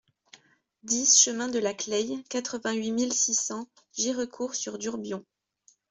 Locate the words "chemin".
1.21-1.47